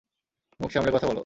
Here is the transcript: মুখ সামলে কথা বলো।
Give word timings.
মুখ 0.59 0.69
সামলে 0.71 0.91
কথা 0.91 1.07
বলো। 1.07 1.19